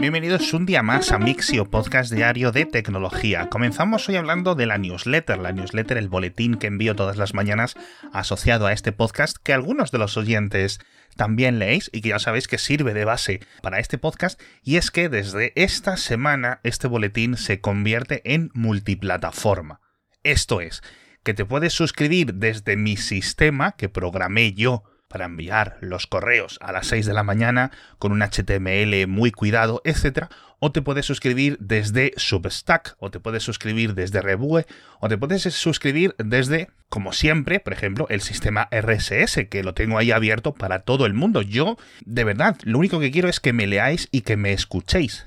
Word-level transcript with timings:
Bienvenidos 0.00 0.54
un 0.54 0.64
día 0.64 0.84
más 0.84 1.10
a 1.10 1.18
Mixio, 1.18 1.68
podcast 1.68 2.12
diario 2.12 2.52
de 2.52 2.66
tecnología. 2.66 3.48
Comenzamos 3.48 4.08
hoy 4.08 4.14
hablando 4.14 4.54
de 4.54 4.64
la 4.64 4.78
newsletter, 4.78 5.38
la 5.38 5.50
newsletter, 5.50 5.98
el 5.98 6.08
boletín 6.08 6.54
que 6.54 6.68
envío 6.68 6.94
todas 6.94 7.16
las 7.16 7.34
mañanas 7.34 7.74
asociado 8.12 8.68
a 8.68 8.72
este 8.72 8.92
podcast, 8.92 9.38
que 9.42 9.52
algunos 9.52 9.90
de 9.90 9.98
los 9.98 10.16
oyentes 10.16 10.78
también 11.16 11.58
leéis 11.58 11.90
y 11.92 12.00
que 12.00 12.10
ya 12.10 12.20
sabéis 12.20 12.46
que 12.46 12.58
sirve 12.58 12.94
de 12.94 13.04
base 13.04 13.40
para 13.60 13.80
este 13.80 13.98
podcast, 13.98 14.40
y 14.62 14.76
es 14.76 14.92
que 14.92 15.08
desde 15.08 15.52
esta 15.56 15.96
semana 15.96 16.60
este 16.62 16.86
boletín 16.86 17.36
se 17.36 17.60
convierte 17.60 18.22
en 18.24 18.50
multiplataforma. 18.54 19.80
Esto 20.22 20.60
es, 20.60 20.80
que 21.24 21.34
te 21.34 21.44
puedes 21.44 21.72
suscribir 21.72 22.34
desde 22.34 22.76
mi 22.76 22.96
sistema 22.96 23.72
que 23.72 23.88
programé 23.88 24.52
yo 24.52 24.84
para 25.08 25.24
enviar 25.24 25.78
los 25.80 26.06
correos 26.06 26.58
a 26.62 26.72
las 26.72 26.86
6 26.86 27.06
de 27.06 27.14
la 27.14 27.22
mañana 27.22 27.70
con 27.98 28.12
un 28.12 28.22
HTML 28.22 29.06
muy 29.06 29.32
cuidado, 29.32 29.80
etc. 29.84 30.26
O 30.60 30.70
te 30.72 30.82
puedes 30.82 31.06
suscribir 31.06 31.56
desde 31.60 32.12
Substack, 32.16 32.96
o 32.98 33.10
te 33.10 33.20
puedes 33.20 33.42
suscribir 33.42 33.94
desde 33.94 34.20
Rebue, 34.20 34.66
o 35.00 35.08
te 35.08 35.18
puedes 35.18 35.42
suscribir 35.42 36.14
desde, 36.18 36.68
como 36.88 37.12
siempre, 37.12 37.60
por 37.60 37.72
ejemplo, 37.72 38.06
el 38.10 38.20
sistema 38.20 38.68
RSS, 38.70 39.46
que 39.48 39.62
lo 39.62 39.74
tengo 39.74 39.98
ahí 39.98 40.10
abierto 40.10 40.54
para 40.54 40.80
todo 40.80 41.06
el 41.06 41.14
mundo. 41.14 41.42
Yo, 41.42 41.78
de 42.04 42.24
verdad, 42.24 42.56
lo 42.64 42.78
único 42.78 43.00
que 43.00 43.10
quiero 43.10 43.28
es 43.28 43.40
que 43.40 43.52
me 43.52 43.66
leáis 43.66 44.08
y 44.10 44.22
que 44.22 44.36
me 44.36 44.52
escuchéis. 44.52 45.26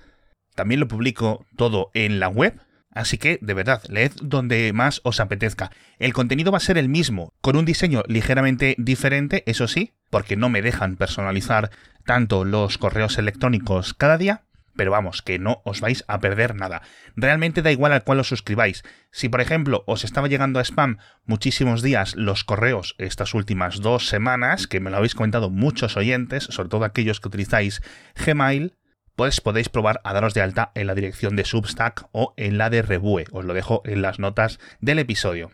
También 0.56 0.80
lo 0.80 0.88
publico 0.88 1.46
todo 1.56 1.90
en 1.94 2.20
la 2.20 2.28
web, 2.28 2.60
Así 2.94 3.18
que, 3.18 3.40
de 3.42 3.54
verdad, 3.54 3.82
leed 3.88 4.12
donde 4.22 4.72
más 4.74 5.02
os 5.04 5.20
apetezca. 5.20 5.72
El 5.98 6.14
contenido 6.14 6.52
va 6.52 6.58
a 6.58 6.62
ser 6.62 6.78
el 6.78 6.90
mismo, 6.90 7.34
con 7.42 7.56
un 7.56 7.66
diseño 7.66 8.04
ligeramente 8.08 8.76
diferente, 8.78 9.44
eso 9.46 9.68
sí, 9.68 9.94
porque 10.10 10.36
no 10.36 10.50
me 10.50 10.62
dejan 10.62 10.98
personalizar 10.98 11.72
tanto 12.06 12.44
los 12.44 12.78
correos 12.78 13.18
electrónicos 13.18 13.94
cada 13.94 14.18
día, 14.18 14.44
pero 14.76 14.92
vamos, 14.92 15.22
que 15.22 15.40
no 15.40 15.62
os 15.64 15.82
vais 15.82 16.04
a 16.08 16.20
perder 16.20 16.56
nada. 16.56 16.82
Realmente 17.16 17.62
da 17.62 17.72
igual 17.72 17.94
al 17.94 18.04
cual 18.04 18.20
os 18.20 18.28
suscribáis. 18.28 18.84
Si, 19.12 19.30
por 19.30 19.42
ejemplo, 19.42 19.84
os 19.86 20.04
estaba 20.04 20.28
llegando 20.28 20.60
a 20.60 20.64
spam 20.64 20.98
muchísimos 21.26 21.82
días 21.82 22.16
los 22.16 22.44
correos 22.44 22.96
estas 22.98 23.34
últimas 23.34 23.82
dos 23.82 24.08
semanas, 24.08 24.68
que 24.68 24.80
me 24.80 24.90
lo 24.90 24.98
habéis 24.98 25.16
comentado 25.16 25.50
muchos 25.50 25.98
oyentes, 25.98 26.46
sobre 26.46 26.70
todo 26.70 26.86
aquellos 26.86 27.20
que 27.20 27.28
utilizáis 27.28 27.82
Gmail, 28.16 28.74
pues 29.16 29.42
podéis 29.42 29.70
probar 29.70 30.02
a 30.04 30.14
daros 30.14 30.34
de 30.34 30.42
alta 30.42 30.72
en 30.76 30.88
la 30.88 30.96
dirección 30.96 31.36
de 31.36 31.46
Substack 31.46 32.08
o 32.12 32.34
en 32.38 32.58
la 32.58 32.70
de 32.70 32.82
Rebue. 32.82 33.26
Os 33.32 33.46
lo 33.46 33.54
dejo 33.54 33.82
en 33.86 34.02
las 34.02 34.20
notas 34.20 34.60
del 34.80 35.00
episodio. 35.00 35.52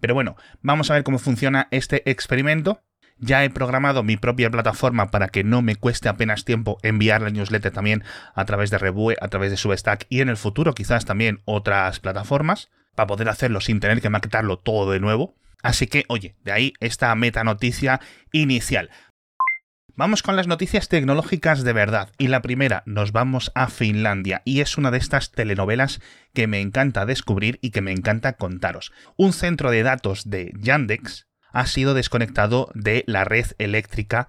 Pero 0.00 0.14
bueno, 0.14 0.36
vamos 0.62 0.90
a 0.90 0.94
ver 0.94 1.04
cómo 1.04 1.18
funciona 1.18 1.68
este 1.70 2.08
experimento. 2.10 2.82
Ya 3.18 3.44
he 3.44 3.50
programado 3.50 4.02
mi 4.02 4.16
propia 4.16 4.50
plataforma 4.50 5.10
para 5.10 5.28
que 5.28 5.44
no 5.44 5.60
me 5.60 5.76
cueste 5.76 6.08
apenas 6.08 6.46
tiempo 6.46 6.78
enviar 6.82 7.20
la 7.20 7.28
newsletter 7.28 7.70
también 7.70 8.02
a 8.34 8.46
través 8.46 8.70
de 8.70 8.78
Rebue, 8.78 9.16
a 9.20 9.28
través 9.28 9.50
de 9.50 9.58
Substack 9.58 10.06
y 10.08 10.22
en 10.22 10.30
el 10.30 10.38
futuro 10.38 10.72
quizás 10.72 11.04
también 11.04 11.42
otras 11.44 12.00
plataformas 12.00 12.70
para 12.94 13.06
poder 13.06 13.28
hacerlo 13.28 13.60
sin 13.60 13.78
tener 13.78 14.00
que 14.00 14.08
maquetarlo 14.08 14.58
todo 14.58 14.90
de 14.92 15.00
nuevo. 15.00 15.36
Así 15.62 15.86
que, 15.86 16.04
oye, 16.08 16.36
de 16.42 16.52
ahí 16.52 16.72
esta 16.80 17.14
meta 17.14 17.44
noticia 17.44 18.00
inicial. 18.32 18.90
Vamos 19.96 20.22
con 20.22 20.36
las 20.36 20.46
noticias 20.46 20.88
tecnológicas 20.88 21.64
de 21.64 21.72
verdad. 21.72 22.10
Y 22.18 22.28
la 22.28 22.42
primera, 22.42 22.82
nos 22.86 23.12
vamos 23.12 23.50
a 23.54 23.68
Finlandia. 23.68 24.42
Y 24.44 24.60
es 24.60 24.78
una 24.78 24.90
de 24.90 24.98
estas 24.98 25.32
telenovelas 25.32 26.00
que 26.32 26.46
me 26.46 26.60
encanta 26.60 27.06
descubrir 27.06 27.58
y 27.62 27.70
que 27.70 27.80
me 27.80 27.92
encanta 27.92 28.34
contaros. 28.34 28.92
Un 29.16 29.32
centro 29.32 29.70
de 29.70 29.82
datos 29.82 30.28
de 30.28 30.52
Yandex 30.58 31.26
ha 31.52 31.66
sido 31.66 31.94
desconectado 31.94 32.70
de 32.74 33.04
la 33.06 33.24
red 33.24 33.46
eléctrica 33.58 34.26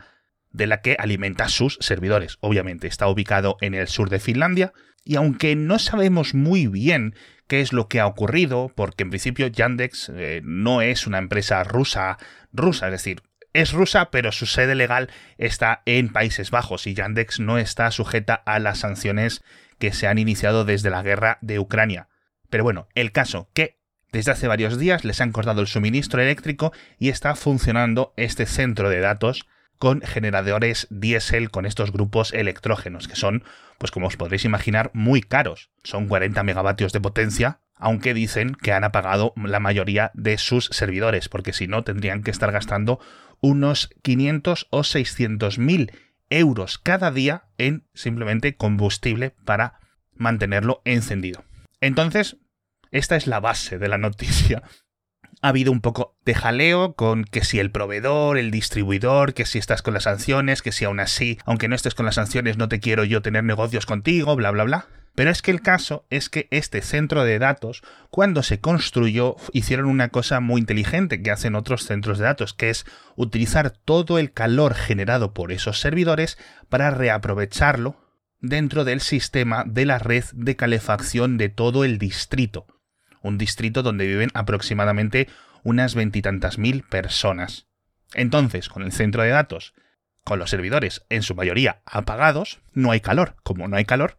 de 0.51 0.67
la 0.67 0.81
que 0.81 0.95
alimenta 0.99 1.47
sus 1.47 1.77
servidores. 1.79 2.37
Obviamente 2.41 2.87
está 2.87 3.07
ubicado 3.07 3.57
en 3.61 3.73
el 3.73 3.87
sur 3.87 4.09
de 4.09 4.19
Finlandia 4.19 4.73
y 5.03 5.15
aunque 5.15 5.55
no 5.55 5.79
sabemos 5.79 6.33
muy 6.33 6.67
bien 6.67 7.15
qué 7.47 7.61
es 7.61 7.73
lo 7.73 7.87
que 7.87 7.99
ha 7.99 8.07
ocurrido, 8.07 8.71
porque 8.75 9.03
en 9.03 9.09
principio 9.09 9.47
Yandex 9.47 10.11
eh, 10.13 10.41
no 10.43 10.81
es 10.81 11.07
una 11.07 11.17
empresa 11.17 11.63
rusa, 11.63 12.17
rusa, 12.51 12.87
es 12.87 12.91
decir, 12.93 13.21
es 13.53 13.73
rusa, 13.73 14.11
pero 14.11 14.31
su 14.31 14.45
sede 14.45 14.75
legal 14.75 15.09
está 15.37 15.81
en 15.85 16.09
Países 16.09 16.51
Bajos 16.51 16.87
y 16.87 16.93
Yandex 16.93 17.39
no 17.39 17.57
está 17.57 17.91
sujeta 17.91 18.33
a 18.33 18.59
las 18.59 18.79
sanciones 18.79 19.43
que 19.79 19.93
se 19.93 20.07
han 20.07 20.17
iniciado 20.17 20.65
desde 20.65 20.89
la 20.89 21.01
guerra 21.01 21.37
de 21.41 21.59
Ucrania. 21.59 22.07
Pero 22.49 22.63
bueno, 22.63 22.87
el 22.95 23.11
caso 23.11 23.49
que 23.53 23.79
desde 24.11 24.31
hace 24.31 24.47
varios 24.47 24.77
días 24.77 25.05
les 25.05 25.21
han 25.21 25.31
cortado 25.31 25.61
el 25.61 25.67
suministro 25.67 26.21
eléctrico 26.21 26.73
y 26.99 27.09
está 27.09 27.35
funcionando 27.35 28.13
este 28.17 28.45
centro 28.45 28.89
de 28.89 28.99
datos 28.99 29.47
con 29.77 30.01
generadores 30.01 30.85
diésel 30.91 31.49
con 31.49 31.65
estos 31.65 31.91
grupos 31.91 32.33
electrógenos 32.33 33.07
que 33.07 33.15
son, 33.15 33.43
pues 33.79 33.89
como 33.89 34.07
os 34.07 34.17
podréis 34.17 34.45
imaginar, 34.45 34.91
muy 34.93 35.21
caros. 35.21 35.71
Son 35.83 36.07
40 36.07 36.43
megavatios 36.43 36.93
de 36.93 37.01
potencia, 37.01 37.61
aunque 37.81 38.13
dicen 38.13 38.55
que 38.55 38.71
han 38.71 38.83
apagado 38.83 39.33
la 39.35 39.59
mayoría 39.59 40.11
de 40.13 40.37
sus 40.37 40.65
servidores, 40.65 41.27
porque 41.27 41.51
si 41.51 41.67
no 41.67 41.83
tendrían 41.83 42.23
que 42.23 42.31
estar 42.31 42.51
gastando 42.51 42.99
unos 43.41 43.89
500 44.03 44.67
o 44.69 44.83
600 44.83 45.57
mil 45.57 45.91
euros 46.29 46.77
cada 46.77 47.11
día 47.11 47.45
en 47.57 47.87
simplemente 47.93 48.55
combustible 48.55 49.35
para 49.45 49.79
mantenerlo 50.15 50.81
encendido. 50.85 51.43
Entonces, 51.81 52.37
esta 52.91 53.15
es 53.15 53.25
la 53.25 53.39
base 53.39 53.79
de 53.79 53.87
la 53.87 53.97
noticia. 53.97 54.61
Ha 55.41 55.47
habido 55.47 55.71
un 55.71 55.81
poco 55.81 56.15
de 56.23 56.35
jaleo 56.35 56.93
con 56.93 57.23
que 57.23 57.43
si 57.43 57.59
el 57.59 57.71
proveedor, 57.71 58.37
el 58.37 58.51
distribuidor, 58.51 59.33
que 59.33 59.45
si 59.47 59.57
estás 59.57 59.81
con 59.81 59.95
las 59.95 60.03
sanciones, 60.03 60.61
que 60.61 60.71
si 60.71 60.85
aún 60.85 60.99
así, 60.99 61.39
aunque 61.45 61.67
no 61.67 61.75
estés 61.75 61.95
con 61.95 62.05
las 62.05 62.15
sanciones, 62.15 62.57
no 62.57 62.69
te 62.69 62.79
quiero 62.79 63.03
yo 63.05 63.23
tener 63.23 63.43
negocios 63.43 63.87
contigo, 63.87 64.35
bla, 64.35 64.51
bla, 64.51 64.65
bla. 64.65 64.85
Pero 65.13 65.29
es 65.29 65.41
que 65.41 65.51
el 65.51 65.61
caso 65.61 66.05
es 66.09 66.29
que 66.29 66.47
este 66.51 66.81
centro 66.81 67.23
de 67.25 67.37
datos, 67.37 67.83
cuando 68.09 68.43
se 68.43 68.59
construyó, 68.61 69.35
hicieron 69.51 69.87
una 69.87 70.09
cosa 70.09 70.39
muy 70.39 70.61
inteligente 70.61 71.21
que 71.21 71.31
hacen 71.31 71.55
otros 71.55 71.85
centros 71.85 72.17
de 72.17 72.25
datos, 72.25 72.53
que 72.53 72.69
es 72.69 72.85
utilizar 73.15 73.71
todo 73.71 74.19
el 74.19 74.31
calor 74.31 74.73
generado 74.73 75.33
por 75.33 75.51
esos 75.51 75.79
servidores 75.79 76.37
para 76.69 76.91
reaprovecharlo 76.91 77.97
dentro 78.39 78.85
del 78.85 79.01
sistema 79.01 79.63
de 79.67 79.85
la 79.85 79.99
red 79.99 80.23
de 80.33 80.55
calefacción 80.55 81.37
de 81.37 81.49
todo 81.49 81.83
el 81.83 81.97
distrito. 81.97 82.65
Un 83.21 83.37
distrito 83.37 83.83
donde 83.83 84.07
viven 84.07 84.31
aproximadamente 84.33 85.27
unas 85.63 85.93
veintitantas 85.93 86.57
mil 86.57 86.83
personas. 86.83 87.67
Entonces, 88.13 88.69
con 88.69 88.81
el 88.81 88.91
centro 88.91 89.23
de 89.23 89.29
datos, 89.29 89.73
con 90.23 90.39
los 90.39 90.49
servidores 90.49 91.03
en 91.09 91.21
su 91.21 91.35
mayoría 91.35 91.81
apagados, 91.85 92.61
no 92.73 92.91
hay 92.91 93.01
calor. 93.01 93.35
Como 93.43 93.67
no 93.67 93.77
hay 93.77 93.85
calor, 93.85 94.17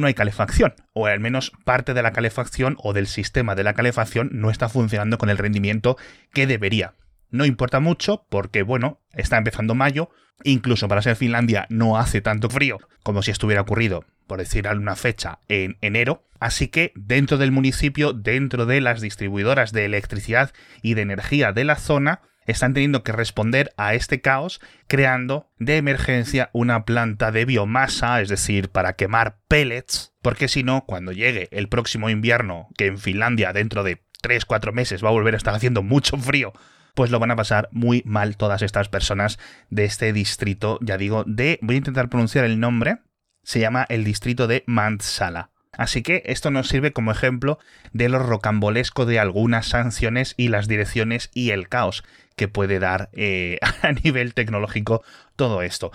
no 0.00 0.06
hay 0.06 0.14
calefacción, 0.14 0.74
o 0.92 1.06
al 1.06 1.20
menos 1.20 1.52
parte 1.64 1.94
de 1.94 2.02
la 2.02 2.12
calefacción 2.12 2.76
o 2.82 2.92
del 2.92 3.06
sistema 3.06 3.54
de 3.54 3.64
la 3.64 3.74
calefacción 3.74 4.30
no 4.32 4.50
está 4.50 4.68
funcionando 4.68 5.18
con 5.18 5.30
el 5.30 5.38
rendimiento 5.38 5.96
que 6.32 6.46
debería. 6.46 6.94
No 7.30 7.44
importa 7.44 7.78
mucho 7.78 8.26
porque, 8.28 8.62
bueno, 8.62 9.00
está 9.12 9.38
empezando 9.38 9.74
mayo, 9.74 10.10
incluso 10.42 10.88
para 10.88 11.02
ser 11.02 11.16
Finlandia 11.16 11.66
no 11.70 11.98
hace 11.98 12.20
tanto 12.20 12.50
frío 12.50 12.78
como 13.02 13.22
si 13.22 13.30
estuviera 13.30 13.62
ocurrido, 13.62 14.04
por 14.26 14.38
decir 14.38 14.66
alguna 14.66 14.96
fecha, 14.96 15.38
en 15.48 15.76
enero, 15.80 16.24
así 16.40 16.68
que 16.68 16.92
dentro 16.96 17.38
del 17.38 17.52
municipio, 17.52 18.12
dentro 18.12 18.66
de 18.66 18.80
las 18.80 19.00
distribuidoras 19.00 19.72
de 19.72 19.84
electricidad 19.84 20.52
y 20.82 20.94
de 20.94 21.02
energía 21.02 21.52
de 21.52 21.64
la 21.64 21.76
zona, 21.76 22.20
están 22.50 22.74
teniendo 22.74 23.02
que 23.02 23.12
responder 23.12 23.72
a 23.76 23.94
este 23.94 24.20
caos 24.20 24.60
creando 24.86 25.48
de 25.58 25.76
emergencia 25.76 26.50
una 26.52 26.84
planta 26.84 27.32
de 27.32 27.44
biomasa, 27.44 28.20
es 28.20 28.28
decir, 28.28 28.70
para 28.70 28.94
quemar 28.94 29.38
pellets, 29.48 30.14
porque 30.22 30.48
si 30.48 30.62
no, 30.62 30.84
cuando 30.86 31.12
llegue 31.12 31.48
el 31.52 31.68
próximo 31.68 32.10
invierno, 32.10 32.68
que 32.76 32.86
en 32.86 32.98
Finlandia 32.98 33.52
dentro 33.52 33.82
de 33.82 34.02
3-4 34.22 34.72
meses 34.72 35.04
va 35.04 35.08
a 35.08 35.12
volver 35.12 35.34
a 35.34 35.36
estar 35.36 35.54
haciendo 35.54 35.82
mucho 35.82 36.16
frío, 36.16 36.52
pues 36.94 37.10
lo 37.10 37.18
van 37.18 37.30
a 37.30 37.36
pasar 37.36 37.68
muy 37.72 38.02
mal 38.04 38.36
todas 38.36 38.62
estas 38.62 38.88
personas 38.88 39.38
de 39.70 39.84
este 39.84 40.12
distrito, 40.12 40.78
ya 40.82 40.98
digo, 40.98 41.24
de, 41.26 41.58
voy 41.62 41.76
a 41.76 41.78
intentar 41.78 42.08
pronunciar 42.08 42.44
el 42.44 42.60
nombre, 42.60 42.98
se 43.42 43.60
llama 43.60 43.86
el 43.88 44.04
distrito 44.04 44.46
de 44.46 44.64
Mantsala. 44.66 45.50
Así 45.76 46.02
que 46.02 46.22
esto 46.26 46.50
nos 46.50 46.68
sirve 46.68 46.92
como 46.92 47.12
ejemplo 47.12 47.58
de 47.92 48.08
lo 48.08 48.18
rocambolesco 48.18 49.06
de 49.06 49.18
algunas 49.18 49.66
sanciones 49.66 50.34
y 50.36 50.48
las 50.48 50.68
direcciones 50.68 51.30
y 51.32 51.50
el 51.50 51.68
caos 51.68 52.04
que 52.36 52.48
puede 52.48 52.78
dar 52.78 53.08
eh, 53.12 53.58
a 53.82 53.92
nivel 53.92 54.34
tecnológico 54.34 55.02
todo 55.36 55.62
esto. 55.62 55.92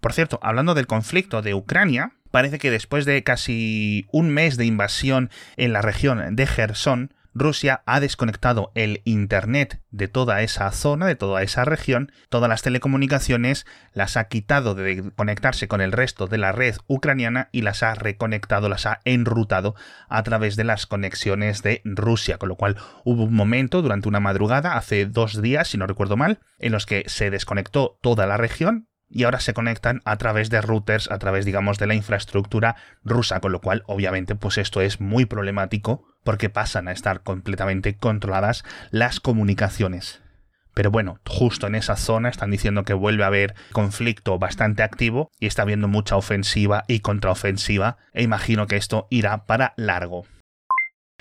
Por 0.00 0.12
cierto, 0.12 0.38
hablando 0.42 0.74
del 0.74 0.86
conflicto 0.86 1.42
de 1.42 1.54
Ucrania, 1.54 2.12
parece 2.30 2.58
que 2.58 2.70
después 2.70 3.04
de 3.04 3.22
casi 3.24 4.06
un 4.12 4.30
mes 4.30 4.56
de 4.56 4.66
invasión 4.66 5.30
en 5.56 5.72
la 5.72 5.82
región 5.82 6.36
de 6.36 6.46
Gerson, 6.46 7.14
Rusia 7.34 7.82
ha 7.86 8.00
desconectado 8.00 8.72
el 8.74 9.02
Internet 9.04 9.80
de 9.90 10.08
toda 10.08 10.42
esa 10.42 10.70
zona, 10.72 11.06
de 11.06 11.14
toda 11.14 11.42
esa 11.42 11.64
región, 11.64 12.12
todas 12.28 12.48
las 12.48 12.62
telecomunicaciones, 12.62 13.66
las 13.92 14.16
ha 14.16 14.24
quitado 14.28 14.74
de 14.74 15.12
conectarse 15.14 15.68
con 15.68 15.80
el 15.80 15.92
resto 15.92 16.26
de 16.26 16.38
la 16.38 16.52
red 16.52 16.76
ucraniana 16.86 17.48
y 17.52 17.62
las 17.62 17.82
ha 17.82 17.94
reconectado, 17.94 18.68
las 18.68 18.86
ha 18.86 19.00
enrutado 19.04 19.74
a 20.08 20.22
través 20.22 20.56
de 20.56 20.64
las 20.64 20.86
conexiones 20.86 21.62
de 21.62 21.82
Rusia, 21.84 22.38
con 22.38 22.48
lo 22.48 22.56
cual 22.56 22.76
hubo 23.04 23.24
un 23.24 23.34
momento 23.34 23.82
durante 23.82 24.08
una 24.08 24.20
madrugada, 24.20 24.76
hace 24.76 25.06
dos 25.06 25.40
días, 25.40 25.68
si 25.68 25.78
no 25.78 25.86
recuerdo 25.86 26.16
mal, 26.16 26.40
en 26.58 26.72
los 26.72 26.86
que 26.86 27.04
se 27.06 27.30
desconectó 27.30 27.98
toda 28.02 28.26
la 28.26 28.36
región, 28.36 28.88
y 29.10 29.24
ahora 29.24 29.40
se 29.40 29.54
conectan 29.54 30.02
a 30.04 30.16
través 30.16 30.50
de 30.50 30.60
routers, 30.60 31.10
a 31.10 31.18
través, 31.18 31.44
digamos, 31.44 31.78
de 31.78 31.86
la 31.86 31.94
infraestructura 31.94 32.76
rusa, 33.04 33.40
con 33.40 33.52
lo 33.52 33.60
cual, 33.60 33.82
obviamente, 33.86 34.34
pues 34.34 34.58
esto 34.58 34.80
es 34.80 35.00
muy 35.00 35.24
problemático 35.24 36.04
porque 36.24 36.50
pasan 36.50 36.88
a 36.88 36.92
estar 36.92 37.22
completamente 37.22 37.96
controladas 37.96 38.64
las 38.90 39.20
comunicaciones. 39.20 40.22
Pero 40.74 40.92
bueno, 40.92 41.18
justo 41.26 41.66
en 41.66 41.74
esa 41.74 41.96
zona 41.96 42.28
están 42.28 42.52
diciendo 42.52 42.84
que 42.84 42.94
vuelve 42.94 43.24
a 43.24 43.26
haber 43.26 43.56
conflicto 43.72 44.38
bastante 44.38 44.84
activo 44.84 45.30
y 45.40 45.46
está 45.46 45.62
habiendo 45.62 45.88
mucha 45.88 46.16
ofensiva 46.16 46.84
y 46.86 47.00
contraofensiva 47.00 47.96
e 48.12 48.22
imagino 48.22 48.68
que 48.68 48.76
esto 48.76 49.08
irá 49.10 49.44
para 49.46 49.74
largo. 49.76 50.24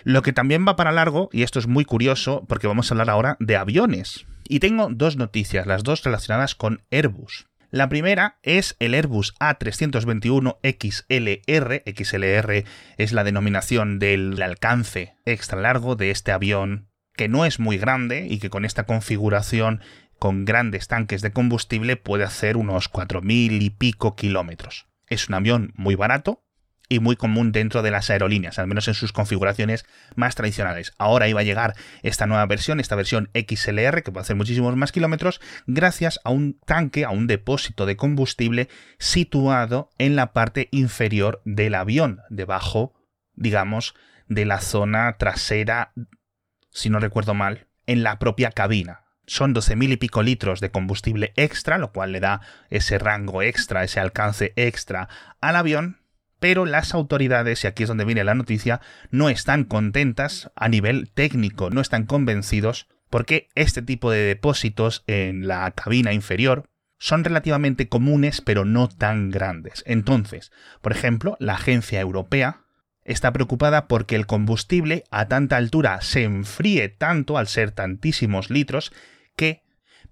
Lo 0.04 0.22
que 0.22 0.32
también 0.32 0.66
va 0.68 0.76
para 0.76 0.92
largo, 0.92 1.30
y 1.32 1.42
esto 1.42 1.58
es 1.58 1.66
muy 1.66 1.86
curioso 1.86 2.46
porque 2.48 2.68
vamos 2.68 2.92
a 2.92 2.94
hablar 2.94 3.10
ahora 3.10 3.36
de 3.40 3.58
aviones. 3.58 4.28
Y 4.48 4.60
tengo 4.60 4.90
dos 4.92 5.18
noticias, 5.18 5.66
las 5.66 5.84
dos 5.84 6.04
relacionadas 6.04 6.54
con 6.54 6.84
Airbus. 6.92 7.48
La 7.69 7.90
primera 7.90 8.40
es 8.44 8.78
el 8.80 8.94
Airbus 8.94 9.36
A321 9.40 10.58
XLR. 10.64 11.84
XLR 11.86 12.64
es 12.98 13.12
la 13.12 13.24
denominación 13.25 14.00
del 14.00 14.42
alcance 14.42 15.16
extra 15.25 15.60
largo 15.60 15.98
de 15.98 16.12
este 16.12 16.31
avión, 16.31 16.88
que 17.16 17.28
no 17.28 17.46
es 17.46 17.60
muy 17.60 17.78
grande 17.78 18.25
y 18.30 18.40
que 18.40 18.50
con 18.50 18.64
esta 18.64 18.86
configuración 18.86 19.81
con 20.18 20.46
grandes 20.46 20.88
tanques 20.88 21.22
de 21.22 21.31
combustible 21.31 21.98
puede 21.98 22.24
hacer 22.24 22.56
unos 22.56 22.90
4.000 22.90 23.62
y 23.62 23.69
pico 23.69 24.16
kilómetros. 24.16 24.88
Es 25.08 25.28
un 25.28 25.36
avión 25.36 25.74
muy 25.75 25.96
barato, 25.96 26.47
y 26.89 27.00
muy 27.00 27.16
común 27.16 27.51
dentro 27.51 27.81
de 27.81 27.92
las 27.92 28.10
aerolíneas, 28.10 28.60
al 28.60 28.68
menos 28.68 28.88
en 28.88 28.94
sus 28.94 29.12
configuraciones 29.12 29.86
más 30.16 30.36
tradicionales. 30.36 30.94
Ahora 30.98 31.28
iba 31.28 31.42
a 31.42 31.44
llegar 31.44 31.75
esta 32.04 32.28
nueva 32.28 32.45
versión, 32.45 32.80
esta 32.80 32.95
versión 32.95 33.30
XLR, 33.34 34.04
que 34.04 34.12
puede 34.12 34.22
hacer 34.22 34.36
muchísimos 34.36 34.75
más 34.75 34.92
kilómetros, 34.92 35.42
gracias 35.66 36.19
a 36.24 36.30
un 36.30 36.60
tanque, 36.66 37.06
a 37.06 37.10
un 37.10 37.28
depósito 37.28 37.86
de 37.86 37.98
combustible 37.98 38.69
situado 39.00 39.89
en 39.98 40.16
la 40.16 40.34
parte 40.34 40.69
inferior 40.72 41.42
del 41.45 41.75
avión, 41.75 42.22
debajo, 42.30 42.94
digamos, 43.33 43.94
de 44.28 44.45
la 44.45 44.62
zona 44.62 45.18
trasera, 45.18 45.94
si 46.72 46.90
no 46.90 47.00
recuerdo 47.00 47.33
mal, 47.33 47.68
en 47.86 48.04
la 48.04 48.19
propia 48.19 48.51
cabina. 48.51 49.06
Son 49.25 49.54
12.000 49.54 49.92
y 49.92 49.98
pico 49.98 50.24
litros 50.24 50.62
de 50.62 50.72
combustible 50.72 51.33
extra, 51.36 51.78
lo 51.78 51.92
cual 51.92 52.13
le 52.13 52.22
da 52.22 52.42
ese 52.69 52.98
rango 52.98 53.42
extra, 53.42 53.83
ese 53.83 54.00
alcance 54.00 54.54
extra 54.56 55.10
al 55.42 55.57
avión, 55.57 56.00
pero 56.39 56.66
las 56.66 56.94
autoridades, 56.94 57.63
y 57.63 57.68
aquí 57.68 57.84
es 57.84 57.89
donde 57.89 58.06
viene 58.06 58.24
la 58.24 58.36
noticia, 58.36 58.81
no 59.12 59.30
están 59.30 59.63
contentas 59.63 60.51
a 60.56 60.68
nivel 60.69 61.10
técnico, 61.10 61.69
no 61.69 61.81
están 61.81 62.06
convencidos 62.06 62.88
porque 63.10 63.48
este 63.56 63.81
tipo 63.81 64.12
de 64.12 64.19
depósitos 64.19 65.04
en 65.07 65.48
la 65.48 65.72
cabina 65.72 66.13
inferior 66.13 66.69
son 67.00 67.24
relativamente 67.24 67.88
comunes 67.88 68.42
pero 68.42 68.66
no 68.66 68.88
tan 68.89 69.30
grandes. 69.30 69.84
Entonces, 69.88 70.51
por 70.81 70.92
ejemplo, 70.92 71.38
la 71.39 71.54
agencia 71.54 72.01
europea 72.01 72.62
está 73.04 73.31
preocupada 73.31 73.88
porque 73.88 74.16
el 74.16 74.25
combustible 74.25 75.04
a 75.10 75.28
tanta 75.28 75.56
altura 75.57 76.01
se 76.01 76.24
enfríe 76.24 76.90
tanto 76.90 77.38
al 77.38 77.48
ser 77.48 77.72
tantísimos 77.72 78.50
litros 78.50 78.92
que 79.36 79.63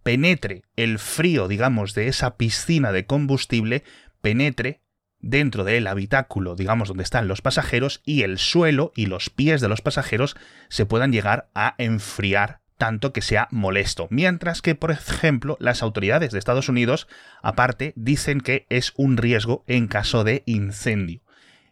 penetre 0.03 0.63
el 0.75 0.99
frío, 0.99 1.47
digamos, 1.47 1.93
de 1.93 2.07
esa 2.07 2.37
piscina 2.37 2.91
de 2.91 3.05
combustible, 3.05 3.83
penetre 4.21 4.81
dentro 5.25 5.63
del 5.63 5.87
habitáculo, 5.87 6.55
digamos, 6.55 6.87
donde 6.87 7.03
están 7.03 7.27
los 7.27 7.41
pasajeros, 7.41 8.01
y 8.05 8.21
el 8.21 8.37
suelo 8.37 8.91
y 8.95 9.07
los 9.07 9.31
pies 9.31 9.59
de 9.59 9.67
los 9.67 9.81
pasajeros 9.81 10.37
se 10.69 10.85
puedan 10.85 11.11
llegar 11.11 11.49
a 11.55 11.73
enfriar 11.79 12.61
tanto 12.77 13.11
que 13.11 13.21
sea 13.21 13.47
molesto. 13.49 14.07
Mientras 14.11 14.61
que, 14.61 14.75
por 14.75 14.91
ejemplo, 14.91 15.57
las 15.59 15.81
autoridades 15.81 16.31
de 16.31 16.39
Estados 16.39 16.69
Unidos, 16.69 17.07
aparte, 17.41 17.93
dicen 17.95 18.39
que 18.39 18.67
es 18.69 18.93
un 18.97 19.17
riesgo 19.17 19.63
en 19.67 19.87
caso 19.87 20.23
de 20.23 20.43
incendio. 20.45 21.21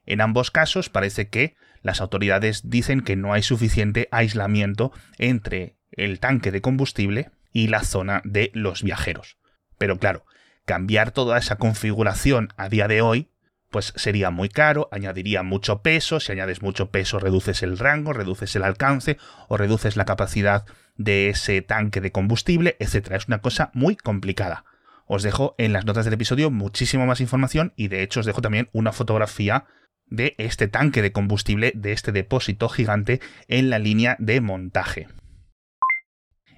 En 0.06 0.21
ambos 0.21 0.49
casos 0.49 0.89
parece 0.89 1.29
que 1.29 1.56
las 1.83 2.01
autoridades 2.01 2.69
dicen 2.69 3.01
que 3.01 3.15
no 3.15 3.33
hay 3.33 3.44
suficiente 3.44 4.07
aislamiento 4.11 4.91
entre 5.17 5.75
el 5.91 6.19
tanque 6.19 6.51
de 6.51 6.61
combustible 6.61 7.29
y 7.51 7.67
la 7.67 7.83
zona 7.83 8.21
de 8.25 8.49
los 8.53 8.81
viajeros. 8.81 9.38
Pero 9.77 9.99
claro, 9.99 10.25
cambiar 10.65 11.11
toda 11.11 11.38
esa 11.38 11.57
configuración 11.57 12.49
a 12.57 12.69
día 12.69 12.88
de 12.88 13.01
hoy 13.01 13.29
pues 13.73 13.91
sería 13.97 14.29
muy 14.29 14.49
caro, 14.49 14.87
añadiría 14.91 15.41
mucho 15.41 15.81
peso, 15.81 16.19
si 16.19 16.31
añades 16.31 16.61
mucho 16.61 16.91
peso 16.91 17.19
reduces 17.19 17.63
el 17.63 17.79
rango, 17.79 18.13
reduces 18.13 18.55
el 18.55 18.63
alcance 18.63 19.17
o 19.49 19.57
reduces 19.57 19.97
la 19.97 20.05
capacidad 20.05 20.65
de 20.95 21.29
ese 21.29 21.61
tanque 21.63 21.99
de 21.99 22.11
combustible, 22.11 22.77
etc. 22.79 23.11
Es 23.13 23.27
una 23.27 23.39
cosa 23.39 23.71
muy 23.73 23.95
complicada. 23.95 24.63
Os 25.07 25.23
dejo 25.23 25.55
en 25.57 25.73
las 25.73 25.85
notas 25.85 26.05
del 26.05 26.13
episodio 26.13 26.51
muchísima 26.51 27.07
más 27.07 27.19
información 27.19 27.73
y 27.75 27.87
de 27.87 28.03
hecho 28.03 28.19
os 28.19 28.27
dejo 28.27 28.41
también 28.41 28.69
una 28.73 28.91
fotografía 28.91 29.65
de 30.05 30.35
este 30.37 30.67
tanque 30.67 31.01
de 31.01 31.11
combustible, 31.11 31.71
de 31.75 31.93
este 31.93 32.11
depósito 32.11 32.69
gigante 32.69 33.21
en 33.47 33.71
la 33.71 33.79
línea 33.79 34.15
de 34.19 34.39
montaje. 34.39 35.07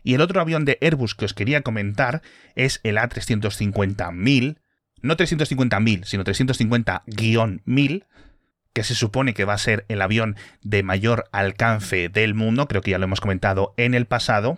Y 0.04 0.16
el 0.16 0.22
otro 0.22 0.42
avión 0.42 0.66
de 0.66 0.78
Airbus 0.82 1.16
que 1.16 1.24
os 1.24 1.34
quería 1.34 1.62
comentar 1.62 2.22
es 2.56 2.82
el 2.84 2.98
A350.000, 2.98 4.58
no 5.02 5.16
350.000, 5.16 6.04
sino 6.06 6.24
350-1000, 6.24 8.06
que 8.74 8.84
se 8.84 8.96
supone 8.96 9.34
que 9.34 9.46
va 9.46 9.54
a 9.54 9.58
ser 9.58 9.86
el 9.88 10.02
avión 10.02 10.36
de 10.62 10.84
mayor 10.84 11.30
alcance 11.32 12.10
del 12.10 12.34
mundo, 12.34 12.68
creo 12.68 12.82
que 12.82 12.92
ya 12.92 12.98
lo 12.98 13.06
hemos 13.06 13.22
comentado 13.22 13.74
en 13.78 13.94
el 13.94 14.06
pasado, 14.06 14.58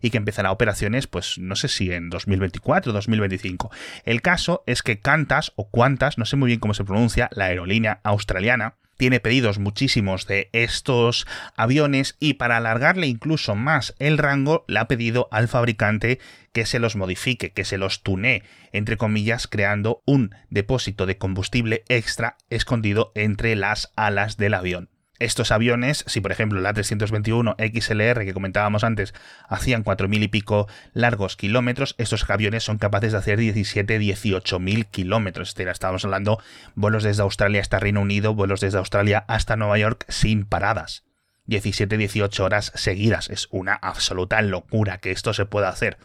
y 0.00 0.10
que 0.10 0.18
empezará 0.18 0.52
operaciones, 0.52 1.06
pues 1.06 1.38
no 1.38 1.56
sé 1.56 1.68
si 1.68 1.92
en 1.92 2.10
2024 2.10 2.90
o 2.90 2.94
2025. 2.94 3.70
El 4.04 4.22
caso 4.22 4.62
es 4.66 4.82
que 4.82 5.00
Qantas 5.00 5.52
o 5.56 5.70
Qantas, 5.70 6.18
no 6.18 6.24
sé 6.24 6.36
muy 6.36 6.48
bien 6.48 6.60
cómo 6.60 6.74
se 6.74 6.84
pronuncia, 6.84 7.28
la 7.32 7.46
aerolínea 7.46 8.00
australiana, 8.04 8.76
tiene 8.98 9.20
pedidos 9.20 9.58
muchísimos 9.58 10.26
de 10.26 10.50
estos 10.52 11.26
aviones 11.56 12.16
y 12.20 12.34
para 12.34 12.58
alargarle 12.58 13.06
incluso 13.06 13.54
más 13.54 13.94
el 13.98 14.18
rango 14.18 14.64
le 14.68 14.80
ha 14.80 14.88
pedido 14.88 15.28
al 15.30 15.48
fabricante 15.48 16.18
que 16.52 16.66
se 16.66 16.80
los 16.80 16.96
modifique, 16.96 17.52
que 17.52 17.64
se 17.64 17.78
los 17.78 18.02
tunee, 18.02 18.42
entre 18.72 18.98
comillas, 18.98 19.46
creando 19.46 20.02
un 20.04 20.34
depósito 20.50 21.06
de 21.06 21.16
combustible 21.16 21.84
extra 21.88 22.36
escondido 22.50 23.12
entre 23.14 23.56
las 23.56 23.92
alas 23.96 24.36
del 24.36 24.54
avión 24.54 24.90
estos 25.18 25.50
aviones, 25.50 26.04
si 26.06 26.20
por 26.20 26.32
ejemplo 26.32 26.60
la 26.60 26.72
321 26.72 27.56
XLR 27.58 28.24
que 28.24 28.32
comentábamos 28.32 28.84
antes 28.84 29.14
hacían 29.48 29.84
4.000 29.84 30.22
y 30.22 30.28
pico 30.28 30.68
largos 30.92 31.36
kilómetros, 31.36 31.94
estos 31.98 32.28
aviones 32.28 32.64
son 32.64 32.78
capaces 32.78 33.12
de 33.12 33.18
hacer 33.18 33.38
17-18 33.38 34.60
mil 34.60 34.86
kilómetros. 34.86 35.54
Estábamos 35.58 36.04
hablando 36.04 36.40
vuelos 36.74 37.02
desde 37.02 37.22
Australia 37.22 37.60
hasta 37.60 37.78
Reino 37.78 38.00
Unido, 38.00 38.34
vuelos 38.34 38.60
desde 38.60 38.78
Australia 38.78 39.24
hasta 39.28 39.56
Nueva 39.56 39.78
York 39.78 40.04
sin 40.08 40.44
paradas. 40.44 41.04
17-18 41.48 42.40
horas 42.40 42.72
seguidas. 42.74 43.30
Es 43.30 43.48
una 43.50 43.74
absoluta 43.74 44.40
locura 44.42 44.98
que 44.98 45.10
esto 45.10 45.32
se 45.32 45.46
pueda 45.46 45.68
hacer 45.68 45.98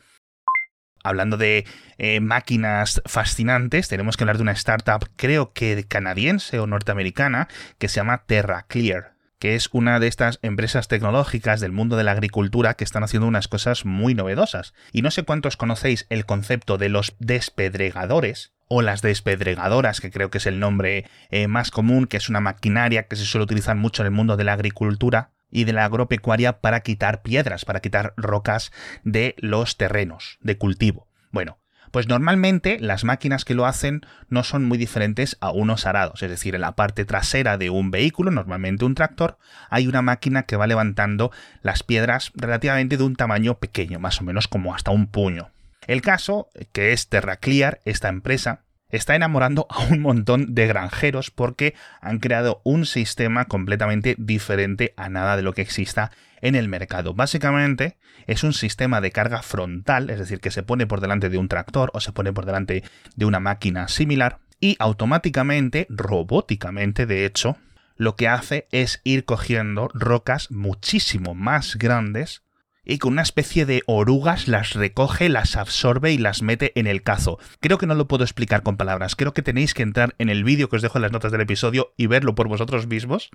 hablando 1.03 1.37
de 1.37 1.65
eh, 1.97 2.19
máquinas 2.19 3.01
fascinantes, 3.05 3.87
tenemos 3.87 4.17
que 4.17 4.23
hablar 4.23 4.37
de 4.37 4.43
una 4.43 4.51
startup, 4.53 5.09
creo 5.15 5.53
que 5.53 5.85
canadiense 5.87 6.59
o 6.59 6.67
norteamericana, 6.67 7.47
que 7.77 7.87
se 7.87 7.97
llama 7.97 8.23
TerraClear 8.25 9.13
que 9.39 9.55
es 9.55 9.67
una 9.73 9.99
de 9.99 10.07
estas 10.07 10.39
empresas 10.41 10.87
tecnológicas 10.87 11.59
del 11.59 11.73
mundo 11.73 11.97
de 11.97 12.05
la 12.05 12.13
agricultura 12.13 12.75
que 12.75 12.85
están 12.85 13.03
haciendo 13.03 13.27
unas 13.27 13.49
cosas 13.49 13.83
muy 13.83 14.15
novedosas. 14.15 14.73
Y 14.93 15.01
no 15.01 15.11
sé 15.11 15.23
cuántos 15.23 15.57
conocéis 15.57 16.05
el 16.09 16.25
concepto 16.25 16.77
de 16.77 16.87
los 16.87 17.17
despedregadores, 17.19 18.53
o 18.69 18.81
las 18.81 19.01
despedregadoras, 19.01 20.01
que 20.01 20.11
creo 20.11 20.31
que 20.31 20.37
es 20.37 20.47
el 20.47 20.59
nombre 20.59 21.05
eh, 21.29 21.47
más 21.47 21.71
común, 21.71 22.07
que 22.07 22.17
es 22.17 22.29
una 22.29 22.39
maquinaria 22.39 23.03
que 23.03 23.15
se 23.15 23.25
suele 23.25 23.43
utilizar 23.43 23.75
mucho 23.75 24.01
en 24.01 24.07
el 24.07 24.11
mundo 24.11 24.37
de 24.37 24.45
la 24.45 24.53
agricultura, 24.53 25.32
y 25.53 25.63
de 25.63 25.71
la 25.71 25.85
agropecuaria 25.85 26.59
para 26.59 26.81
quitar 26.81 27.21
piedras, 27.21 27.63
para 27.63 27.79
quitar 27.79 28.13
rocas 28.17 28.73
de 29.03 29.35
los 29.37 29.77
terrenos 29.77 30.39
de 30.41 30.57
cultivo. 30.57 31.07
Bueno, 31.31 31.59
pues 31.91 32.07
normalmente 32.07 32.79
las 32.79 33.03
máquinas 33.03 33.45
que 33.45 33.53
lo 33.53 33.67
hacen 33.67 34.01
no 34.27 34.43
son 34.43 34.65
muy 34.65 34.79
diferentes 34.79 35.37
a 35.41 35.51
unos 35.51 35.85
arados, 35.85 36.23
es 36.23 36.29
decir, 36.29 36.55
en 36.55 36.61
la 36.61 36.75
parte 36.75 37.05
trasera 37.05 37.59
de 37.59 37.69
un 37.69 37.91
vehículo, 37.91 38.31
normalmente 38.31 38.83
un 38.83 38.95
tractor, 38.95 39.37
hay 39.69 39.85
una 39.85 40.01
máquina 40.01 40.43
que 40.43 40.55
va 40.55 40.65
levantando 40.65 41.31
las 41.61 41.83
piedras 41.83 42.31
relativamente 42.33 42.97
de 42.97 43.03
un 43.03 43.15
tamaño 43.15 43.59
pequeño, 43.59 43.99
más 43.99 44.19
o 44.19 44.23
menos 44.23 44.47
como 44.47 44.73
hasta 44.73 44.89
un 44.89 45.05
puño. 45.05 45.51
El 45.85 46.01
caso, 46.01 46.49
que 46.71 46.93
es 46.93 47.09
TerraClear, 47.09 47.79
esta 47.85 48.09
empresa, 48.09 48.61
está 48.93 49.15
enamorando 49.15 49.65
a 49.69 49.79
un 49.85 50.01
montón 50.01 50.53
de 50.53 50.67
granjeros 50.67 51.31
porque 51.31 51.73
han 51.99 52.19
creado 52.19 52.61
un 52.63 52.85
sistema 52.85 53.45
completamente 53.45 54.15
diferente 54.17 54.93
a 54.97 55.09
nada 55.09 55.35
de 55.35 55.41
lo 55.41 55.53
que 55.53 55.63
exista 55.63 56.11
en 56.41 56.55
el 56.55 56.69
mercado. 56.69 57.13
Básicamente 57.13 57.97
es 58.27 58.43
un 58.43 58.53
sistema 58.53 59.01
de 59.01 59.11
carga 59.11 59.41
frontal, 59.41 60.09
es 60.09 60.19
decir, 60.19 60.39
que 60.39 60.51
se 60.51 60.61
pone 60.61 60.85
por 60.85 61.01
delante 61.01 61.29
de 61.29 61.37
un 61.37 61.47
tractor 61.47 61.89
o 61.93 61.99
se 61.99 62.11
pone 62.11 62.31
por 62.31 62.45
delante 62.45 62.83
de 63.15 63.25
una 63.25 63.39
máquina 63.39 63.87
similar 63.87 64.39
y 64.59 64.75
automáticamente, 64.79 65.87
robóticamente 65.89 67.05
de 67.05 67.25
hecho, 67.25 67.57
lo 67.95 68.15
que 68.15 68.27
hace 68.27 68.67
es 68.71 69.01
ir 69.03 69.25
cogiendo 69.25 69.89
rocas 69.93 70.51
muchísimo 70.51 71.33
más 71.33 71.77
grandes 71.77 72.42
y 72.85 72.97
con 72.97 73.13
una 73.13 73.21
especie 73.21 73.65
de 73.65 73.83
orugas 73.85 74.47
las 74.47 74.73
recoge, 74.73 75.29
las 75.29 75.55
absorbe 75.55 76.11
y 76.11 76.17
las 76.17 76.41
mete 76.41 76.77
en 76.79 76.87
el 76.87 77.03
cazo. 77.03 77.39
Creo 77.59 77.77
que 77.77 77.87
no 77.87 77.95
lo 77.95 78.07
puedo 78.07 78.23
explicar 78.23 78.63
con 78.63 78.77
palabras, 78.77 79.15
creo 79.15 79.33
que 79.33 79.41
tenéis 79.41 79.73
que 79.73 79.83
entrar 79.83 80.15
en 80.17 80.29
el 80.29 80.43
vídeo 80.43 80.69
que 80.69 80.75
os 80.75 80.81
dejo 80.81 80.97
en 80.97 81.03
las 81.03 81.11
notas 81.11 81.31
del 81.31 81.41
episodio 81.41 81.93
y 81.97 82.07
verlo 82.07 82.35
por 82.35 82.47
vosotros 82.47 82.87
mismos, 82.87 83.29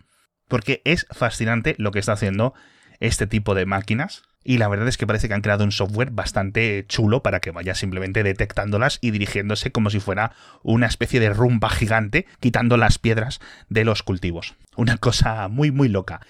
porque 0.48 0.82
es 0.84 1.06
fascinante 1.10 1.74
lo 1.78 1.90
que 1.90 1.98
está 1.98 2.12
haciendo 2.12 2.54
este 3.00 3.26
tipo 3.26 3.54
de 3.54 3.66
máquinas. 3.66 4.22
Y 4.44 4.58
la 4.58 4.68
verdad 4.68 4.88
es 4.88 4.96
que 4.96 5.06
parece 5.06 5.28
que 5.28 5.34
han 5.34 5.42
creado 5.42 5.64
un 5.64 5.72
software 5.72 6.10
bastante 6.10 6.84
chulo 6.88 7.22
para 7.22 7.40
que 7.40 7.50
vaya 7.50 7.74
simplemente 7.74 8.22
detectándolas 8.22 8.98
y 9.02 9.10
dirigiéndose 9.10 9.72
como 9.72 9.90
si 9.90 10.00
fuera 10.00 10.32
una 10.62 10.86
especie 10.86 11.20
de 11.20 11.30
rumba 11.30 11.68
gigante, 11.68 12.26
quitando 12.40 12.76
las 12.76 12.98
piedras 12.98 13.40
de 13.68 13.84
los 13.84 14.02
cultivos. 14.02 14.54
Una 14.74 14.96
cosa 14.96 15.48
muy, 15.48 15.70
muy 15.70 15.88
loca. 15.88 16.20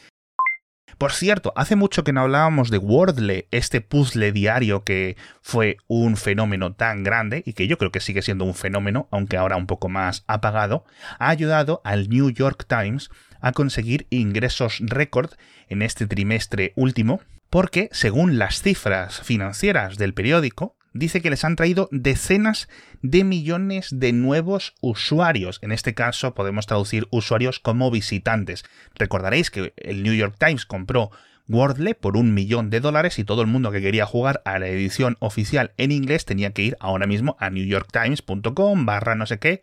Por 0.96 1.12
cierto, 1.12 1.52
hace 1.54 1.76
mucho 1.76 2.02
que 2.02 2.12
no 2.12 2.22
hablábamos 2.22 2.70
de 2.70 2.78
Wordle, 2.78 3.46
este 3.50 3.80
puzzle 3.80 4.32
diario 4.32 4.84
que 4.84 5.16
fue 5.42 5.76
un 5.86 6.16
fenómeno 6.16 6.72
tan 6.72 7.04
grande 7.04 7.42
y 7.44 7.52
que 7.52 7.68
yo 7.68 7.78
creo 7.78 7.92
que 7.92 8.00
sigue 8.00 8.22
siendo 8.22 8.44
un 8.44 8.54
fenómeno, 8.54 9.06
aunque 9.10 9.36
ahora 9.36 9.56
un 9.56 9.66
poco 9.66 9.88
más 9.88 10.24
apagado, 10.26 10.84
ha 11.18 11.28
ayudado 11.28 11.82
al 11.84 12.08
New 12.08 12.30
York 12.30 12.64
Times 12.66 13.10
a 13.40 13.52
conseguir 13.52 14.06
ingresos 14.10 14.78
récord 14.80 15.32
en 15.68 15.82
este 15.82 16.06
trimestre 16.06 16.72
último, 16.74 17.20
porque 17.50 17.88
según 17.92 18.38
las 18.38 18.62
cifras 18.62 19.20
financieras 19.20 19.98
del 19.98 20.14
periódico, 20.14 20.77
dice 20.92 21.20
que 21.20 21.30
les 21.30 21.44
han 21.44 21.56
traído 21.56 21.88
decenas 21.92 22.68
de 23.02 23.24
millones 23.24 23.88
de 23.92 24.12
nuevos 24.12 24.74
usuarios. 24.80 25.58
En 25.62 25.72
este 25.72 25.94
caso 25.94 26.34
podemos 26.34 26.66
traducir 26.66 27.06
usuarios 27.10 27.60
como 27.60 27.90
visitantes. 27.90 28.64
Recordaréis 28.94 29.50
que 29.50 29.72
el 29.76 30.02
New 30.02 30.14
York 30.14 30.36
Times 30.38 30.66
compró 30.66 31.10
Wordle 31.48 31.94
por 31.94 32.16
un 32.16 32.34
millón 32.34 32.68
de 32.70 32.80
dólares 32.80 33.18
y 33.18 33.24
todo 33.24 33.40
el 33.40 33.48
mundo 33.48 33.72
que 33.72 33.80
quería 33.80 34.04
jugar 34.04 34.42
a 34.44 34.58
la 34.58 34.68
edición 34.68 35.16
oficial 35.20 35.72
en 35.78 35.92
inglés 35.92 36.26
tenía 36.26 36.52
que 36.52 36.62
ir 36.62 36.76
ahora 36.78 37.06
mismo 37.06 37.36
a 37.40 37.48
newyorktimes.com 37.48 38.84
barra 38.84 39.14
no 39.14 39.24
sé 39.24 39.38
qué 39.38 39.62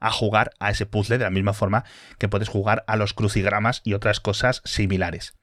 a 0.00 0.10
jugar 0.10 0.50
a 0.60 0.70
ese 0.70 0.86
puzzle 0.86 1.18
de 1.18 1.24
la 1.24 1.30
misma 1.30 1.52
forma 1.52 1.84
que 2.18 2.28
puedes 2.28 2.48
jugar 2.48 2.84
a 2.86 2.96
los 2.96 3.12
crucigramas 3.12 3.82
y 3.84 3.94
otras 3.94 4.20
cosas 4.20 4.62
similares. 4.64 5.34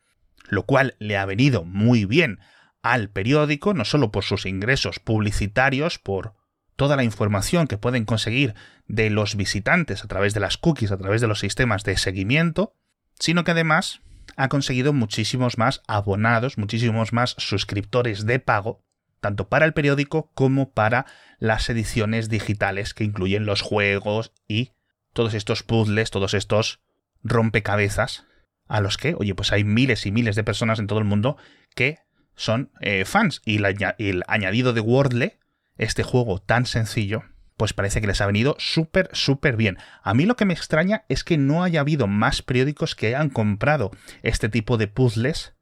Lo 0.48 0.63
cual 0.63 0.96
le 1.00 1.18
ha 1.18 1.25
venido 1.25 1.63
muy 1.63 2.06
bien 2.06 2.40
al 2.84 3.10
periódico, 3.10 3.74
no 3.74 3.86
solo 3.86 4.12
por 4.12 4.24
sus 4.24 4.46
ingresos 4.46 5.00
publicitarios, 5.00 5.98
por 5.98 6.36
toda 6.75 6.96
la 6.96 7.04
información 7.04 7.68
que 7.68 7.78
pueden 7.78 8.06
conseguir 8.06 8.54
de 8.88 9.10
los 9.10 9.36
visitantes 9.36 10.04
a 10.04 10.08
través 10.08 10.34
de 10.34 10.42
las 10.42 10.58
cookies, 10.58 10.92
a 10.92 10.98
través 10.98 11.22
de 11.22 11.28
los 11.28 11.40
sistemas 11.40 11.84
de 11.84 11.98
seguimiento, 11.98 12.75
sino 13.20 13.44
que 13.44 13.52
además 13.52 14.02
ha 14.36 14.50
conseguido 14.50 14.94
muchísimos 14.94 15.58
más 15.58 15.82
abonados, 15.88 16.58
muchísimos 16.58 17.13
más 17.13 17.36
suscriptores 17.38 18.25
de 18.25 18.40
pago, 18.40 18.84
tanto 19.22 19.48
para 19.48 19.66
el 19.66 19.74
periódico 19.74 20.32
como 20.34 20.72
para 20.72 21.06
las 21.40 21.70
ediciones 21.70 22.28
digitales 22.30 22.94
que 22.94 23.06
incluyen 23.06 23.46
los 23.46 23.62
juegos 23.62 24.34
y 24.48 24.72
todos 25.13 25.36
estos 25.36 25.63
puzzles, 25.63 26.12
todos 26.12 26.34
estos 26.34 26.82
rompecabezas 27.24 28.25
a 28.68 28.82
los 28.82 28.98
que, 28.98 29.16
oye, 29.18 29.36
pues 29.36 29.52
hay 29.52 29.63
miles 29.63 30.06
y 30.06 30.12
miles 30.12 30.36
de 30.36 30.44
personas 30.44 30.80
en 30.80 30.88
todo 30.88 31.00
el 31.00 31.06
mundo 31.06 31.38
que 31.75 32.00
son 32.36 32.72
eh, 32.82 33.06
fans. 33.06 33.42
Y 33.46 33.58
el 33.58 34.24
añadido 34.28 34.74
de 34.74 34.82
Wordle, 34.82 35.40
este 35.78 36.04
juego 36.04 36.40
tan 36.40 36.66
sencillo, 36.66 37.24
pues 37.58 37.74
parece 37.74 38.02
que 38.02 38.08
les 38.08 38.22
ha 38.22 38.25
venido 38.25 38.56
súper, 38.60 39.10
súper 39.13 39.56
bien. 39.56 39.78
A 40.02 40.13
mí 40.13 40.25
lo 40.25 40.36
que 40.36 40.46
me 40.46 40.54
extraña 40.54 41.06
es 41.10 41.24
que 41.24 41.38
no 41.38 41.63
haya 41.63 41.82
habido 41.82 42.08
más 42.08 42.42
periódicos 42.42 42.96
que 42.96 43.08
hayan 43.08 43.30
comprado 43.30 43.92
este 44.22 44.50
tipo 44.50 44.78
de 44.78 44.88
puzzles 44.88 45.56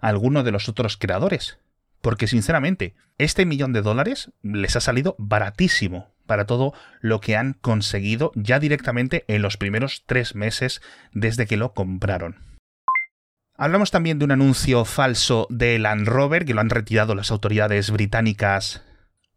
a 0.00 0.08
alguno 0.08 0.42
de 0.42 0.52
los 0.52 0.68
otros 0.68 0.96
creadores. 0.96 1.58
Porque 2.00 2.26
sinceramente, 2.26 2.94
este 3.18 3.44
millón 3.44 3.72
de 3.72 3.82
dólares 3.82 4.32
les 4.42 4.76
ha 4.76 4.80
salido 4.80 5.16
baratísimo 5.18 6.14
para 6.26 6.46
todo 6.46 6.72
lo 7.00 7.20
que 7.20 7.36
han 7.36 7.54
conseguido 7.54 8.32
ya 8.34 8.58
directamente 8.58 9.24
en 9.26 9.42
los 9.42 9.56
primeros 9.56 10.04
tres 10.06 10.34
meses 10.34 10.80
desde 11.12 11.46
que 11.46 11.56
lo 11.56 11.74
compraron. 11.74 12.49
Hablamos 13.62 13.90
también 13.90 14.18
de 14.18 14.24
un 14.24 14.30
anuncio 14.30 14.86
falso 14.86 15.46
de 15.50 15.78
Land 15.78 16.08
Rover 16.08 16.46
que 16.46 16.54
lo 16.54 16.62
han 16.62 16.70
retirado 16.70 17.14
las 17.14 17.30
autoridades 17.30 17.90
británicas 17.90 18.82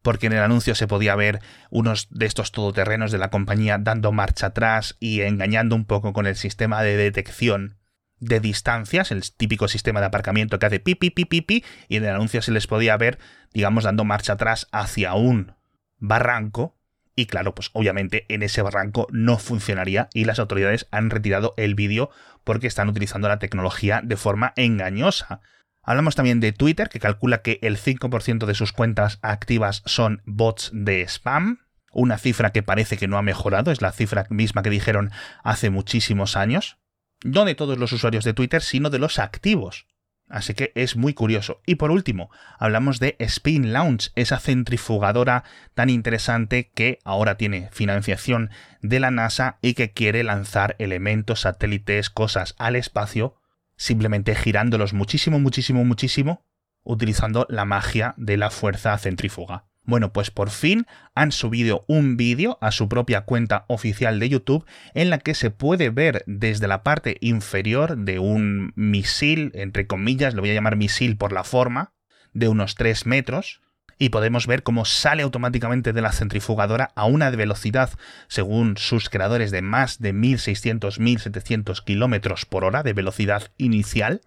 porque 0.01 0.27
en 0.27 0.32
el 0.32 0.39
anuncio 0.39 0.75
se 0.75 0.88
podía 0.88 1.13
ver 1.18 1.42
unos 1.70 2.08
de 2.10 2.25
estos 2.25 2.53
todoterrenos 2.53 3.12
de 3.12 3.18
la 3.18 3.30
compañía 3.30 3.77
dando 3.80 4.13
marcha 4.13 4.46
atrás 4.46 4.96
y 5.01 5.20
engañando 5.24 5.75
un 5.75 5.84
poco 5.84 6.13
con 6.13 6.25
el 6.25 6.38
sistema 6.38 6.82
de 6.84 6.96
detección 6.96 7.80
de 8.18 8.39
distancias, 8.39 9.12
el 9.12 9.30
típico 9.36 9.68
sistema 9.68 10.00
de 10.00 10.06
aparcamiento 10.06 10.58
que 10.58 10.68
hace 10.68 10.80
pi 10.80 10.96
pi 10.96 11.10
pi 11.10 11.25
pi 11.25 11.42
pi 11.42 11.65
y 11.89 11.98
en 11.98 12.06
el 12.06 12.15
anuncio 12.15 12.42
se 12.42 12.53
les 12.53 12.65
podía 12.65 12.96
ver, 12.96 13.20
digamos, 13.53 13.84
dando 13.84 14.06
marcha 14.06 14.34
atrás 14.34 14.70
hacia 14.72 15.15
un 15.15 15.58
barranco 15.98 16.77
y 17.15 17.27
claro, 17.27 17.53
pues 17.53 17.70
obviamente 17.74 18.25
en 18.29 18.43
ese 18.43 18.62
barranco 18.62 19.08
no 19.12 19.38
funcionaría 19.38 20.10
y 20.13 20.25
las 20.25 20.39
autoridades 20.39 20.88
han 20.91 21.10
retirado 21.10 21.53
el 21.58 21.75
vídeo 21.75 22.10
porque 22.43 22.67
están 22.67 22.89
utilizando 22.89 23.27
la 23.27 23.39
tecnología 23.39 24.01
de 24.03 24.17
forma 24.17 24.53
engañosa. 24.55 25.41
Hablamos 25.84 26.15
también 26.15 26.39
de 26.39 26.53
Twitter, 26.53 26.89
que 26.89 27.00
calcula 27.00 27.41
que 27.41 27.60
el 27.62 27.77
5% 27.77 28.46
de 28.46 28.55
sus 28.55 28.72
cuentas 28.72 29.20
activas 29.22 29.84
son 29.86 30.22
bots 30.25 30.72
de 30.74 31.01
spam, 31.03 31.60
una 31.91 32.17
cifra 32.17 32.51
que 32.51 32.63
parece 32.63 32.98
que 32.98 33.08
no 33.08 33.17
ha 33.17 33.22
mejorado, 33.22 33.72
es 33.72 33.82
la 33.82 33.91
cifra 33.91 34.25
misma 34.29 34.63
que 34.63 34.70
dijeron 34.70 35.12
hace 35.43 35.70
muchísimos 35.70 36.36
años. 36.36 36.77
No 37.24 37.46
de 37.46 37.55
todos 37.55 37.77
los 37.77 37.91
usuarios 37.91 38.24
de 38.24 38.34
Twitter, 38.34 38.62
sino 38.62 38.89
de 38.89 39.00
los 39.00 39.20
activos. 39.20 39.86
Así 40.34 40.56
que 40.56 40.72
es 40.74 40.96
muy 40.96 41.13
curioso. 41.13 41.62
Y 41.63 41.75
por 41.75 41.92
último, 41.92 42.32
hablamos 42.58 43.00
de 43.00 43.16
Spin 43.20 43.72
Launch, 43.72 44.12
esa 44.16 44.40
centrifugadora 44.40 45.44
tan 45.75 45.92
interesante 45.92 46.72
que 46.74 46.98
ahora 47.04 47.38
tiene 47.38 47.70
financiación 47.72 48.50
de 48.82 49.00
la 49.00 49.12
NASA 49.12 49.60
y 49.62 49.75
que 49.75 49.92
quiere 49.92 50.24
lanzar 50.24 50.75
elementos, 50.80 51.42
satélites, 51.42 52.10
cosas 52.10 52.56
al 52.58 52.75
espacio, 52.75 53.36
simplemente 53.75 54.34
girándolos 54.34 54.94
muchísimo, 54.94 55.40
muchísimo, 55.40 55.86
muchísimo, 55.86 56.44
utilizando 56.82 57.46
la 57.48 57.66
magia 57.66 58.16
de 58.18 58.38
la 58.38 58.50
fuerza 58.50 58.98
centrífuga. 58.98 59.66
Bueno, 59.86 60.13
pues 60.13 60.32
por 60.32 60.50
fin 60.50 60.86
han 61.13 61.34
subido 61.34 61.84
un 61.88 62.16
vídeo 62.16 62.58
a 62.62 62.72
su 62.72 62.88
propia 62.88 63.22
cuenta 63.22 63.66
oficial 63.68 64.18
de 64.20 64.30
YouTube 64.30 64.66
en 64.94 65.10
la 65.10 65.20
que 65.20 65.34
se 65.34 65.52
puede 65.52 65.90
ver 65.90 66.24
desde 66.25 66.70
la 66.70 66.84
parte 66.84 67.18
inferior 67.20 67.98
de 67.98 68.20
un 68.20 68.72
misil, 68.75 69.52
entre 69.56 69.86
comillas, 69.86 70.36
lo 70.36 70.42
voy 70.42 70.52
a 70.52 70.54
llamar 70.54 70.78
misil 70.78 71.18
por 71.18 71.34
la 71.34 71.44
forma, 71.44 71.94
de 72.32 72.48
unos 72.48 72.75
3 72.75 73.06
metros, 73.06 73.62
y 74.00 74.10
podemos 74.10 74.48
ver 74.48 74.63
cómo 74.63 74.86
sale 74.86 75.22
automáticamente 75.22 75.92
de 75.94 76.02
la 76.02 76.13
centrifugadora 76.13 76.92
a 76.96 77.06
una 77.06 77.30
velocidad, 77.30 77.92
según 78.28 78.78
sus 78.78 79.10
creadores, 79.10 79.52
de 79.52 79.62
más 79.62 80.00
de 80.00 80.13
1600-1700 80.13 81.84
kilómetros 81.84 82.46
por 82.46 82.63
hora 82.63 82.84
de 82.84 82.94
velocidad 82.94 83.52
inicial, 83.58 84.22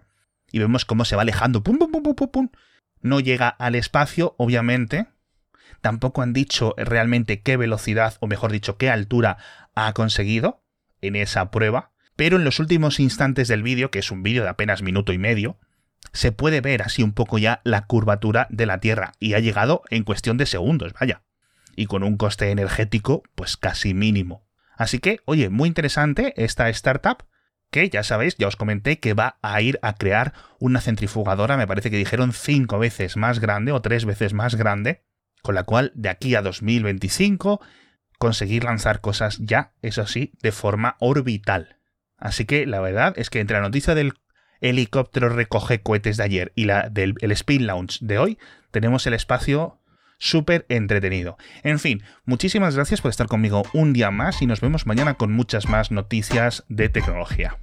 y 0.52 0.58
vemos 0.58 0.84
cómo 0.84 1.04
se 1.04 1.16
va 1.16 1.22
alejando, 1.22 1.62
pum, 1.62 1.78
pum, 1.78 1.90
pum, 1.90 2.02
pum, 2.02 2.14
pum, 2.14 2.28
pum. 2.28 2.48
No 3.00 3.20
llega 3.20 3.48
al 3.48 3.74
espacio, 3.74 4.34
obviamente, 4.38 5.08
Tampoco 5.80 6.22
han 6.22 6.32
dicho 6.32 6.74
realmente 6.76 7.40
qué 7.42 7.56
velocidad, 7.56 8.16
o 8.20 8.26
mejor 8.26 8.52
dicho, 8.52 8.76
qué 8.76 8.90
altura 8.90 9.38
ha 9.74 9.92
conseguido 9.92 10.64
en 11.00 11.16
esa 11.16 11.50
prueba. 11.50 11.92
Pero 12.16 12.36
en 12.36 12.44
los 12.44 12.58
últimos 12.60 12.98
instantes 12.98 13.48
del 13.48 13.62
vídeo, 13.62 13.90
que 13.90 13.98
es 13.98 14.10
un 14.10 14.22
vídeo 14.22 14.42
de 14.42 14.48
apenas 14.48 14.82
minuto 14.82 15.12
y 15.12 15.18
medio, 15.18 15.58
se 16.12 16.32
puede 16.32 16.60
ver 16.60 16.82
así 16.82 17.02
un 17.02 17.12
poco 17.12 17.38
ya 17.38 17.60
la 17.64 17.86
curvatura 17.86 18.46
de 18.50 18.66
la 18.66 18.80
Tierra. 18.80 19.12
Y 19.20 19.34
ha 19.34 19.40
llegado 19.40 19.82
en 19.90 20.04
cuestión 20.04 20.38
de 20.38 20.46
segundos, 20.46 20.94
vaya. 20.94 21.22
Y 21.76 21.86
con 21.86 22.02
un 22.02 22.16
coste 22.16 22.50
energético, 22.50 23.22
pues 23.34 23.56
casi 23.56 23.92
mínimo. 23.92 24.46
Así 24.76 24.98
que, 24.98 25.20
oye, 25.24 25.50
muy 25.50 25.68
interesante 25.68 26.32
esta 26.36 26.68
startup 26.70 27.24
que 27.70 27.88
ya 27.90 28.02
sabéis, 28.02 28.36
ya 28.36 28.48
os 28.48 28.56
comenté 28.56 29.00
que 29.00 29.14
va 29.14 29.38
a 29.42 29.60
ir 29.60 29.78
a 29.82 29.94
crear 29.94 30.32
una 30.58 30.80
centrifugadora, 30.80 31.56
me 31.56 31.66
parece 31.66 31.90
que 31.90 31.96
dijeron 31.96 32.32
cinco 32.32 32.78
veces 32.78 33.16
más 33.16 33.40
grande 33.40 33.72
o 33.72 33.82
tres 33.82 34.04
veces 34.04 34.32
más 34.32 34.54
grande, 34.54 35.02
con 35.46 35.54
la 35.54 35.62
cual 35.62 35.92
de 35.94 36.08
aquí 36.08 36.34
a 36.34 36.42
2025 36.42 37.60
conseguir 38.18 38.64
lanzar 38.64 39.00
cosas 39.00 39.38
ya, 39.38 39.74
eso 39.80 40.04
sí, 40.08 40.32
de 40.42 40.50
forma 40.50 40.96
orbital. 40.98 41.76
Así 42.18 42.46
que 42.46 42.66
la 42.66 42.80
verdad 42.80 43.14
es 43.16 43.30
que 43.30 43.38
entre 43.38 43.56
la 43.56 43.62
noticia 43.62 43.94
del 43.94 44.14
helicóptero 44.60 45.28
recoge 45.28 45.82
cohetes 45.82 46.16
de 46.16 46.24
ayer 46.24 46.52
y 46.56 46.64
la 46.64 46.88
del 46.88 47.14
Spin 47.20 47.64
Launch 47.64 48.00
de 48.00 48.18
hoy, 48.18 48.38
tenemos 48.72 49.06
el 49.06 49.14
espacio 49.14 49.80
súper 50.18 50.66
entretenido. 50.68 51.36
En 51.62 51.78
fin, 51.78 52.02
muchísimas 52.24 52.74
gracias 52.74 53.00
por 53.00 53.10
estar 53.10 53.28
conmigo 53.28 53.62
un 53.72 53.92
día 53.92 54.10
más 54.10 54.42
y 54.42 54.46
nos 54.46 54.60
vemos 54.60 54.84
mañana 54.84 55.14
con 55.14 55.30
muchas 55.30 55.68
más 55.68 55.92
noticias 55.92 56.64
de 56.68 56.88
tecnología. 56.88 57.56